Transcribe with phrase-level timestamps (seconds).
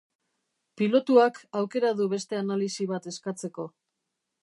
[0.81, 3.73] Pilotuak aukera du beste analisi bat eskatzeko.